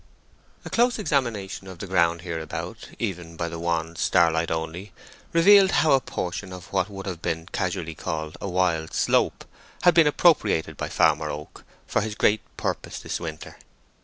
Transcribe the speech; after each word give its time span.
A 0.65 0.69
close 0.71 0.97
examination 0.97 1.67
of 1.67 1.77
the 1.77 1.85
ground 1.85 2.21
hereabout, 2.23 2.89
even 2.97 3.37
by 3.37 3.47
the 3.47 3.59
wan 3.59 3.95
starlight 3.95 4.49
only, 4.49 4.93
revealed 5.31 5.69
how 5.69 5.91
a 5.91 6.01
portion 6.01 6.51
of 6.51 6.73
what 6.73 6.89
would 6.89 7.05
have 7.05 7.21
been 7.21 7.45
casually 7.51 7.93
called 7.93 8.35
a 8.41 8.49
wild 8.49 8.95
slope 8.95 9.45
had 9.83 9.93
been 9.93 10.07
appropriated 10.07 10.75
by 10.75 10.89
Farmer 10.89 11.29
Oak 11.29 11.63
for 11.85 12.01
his 12.01 12.15
great 12.15 12.41
purpose 12.57 12.97
this 12.97 13.19
winter. 13.19 13.57